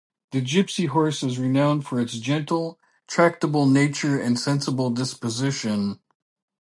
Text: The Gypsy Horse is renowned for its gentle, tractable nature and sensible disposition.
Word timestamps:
The 0.31 0.41
Gypsy 0.41 0.87
Horse 0.87 1.21
is 1.21 1.37
renowned 1.37 1.85
for 1.85 1.99
its 1.99 2.17
gentle, 2.17 2.79
tractable 3.05 3.67
nature 3.67 4.19
and 4.19 4.39
sensible 4.39 4.89
disposition. 4.89 5.99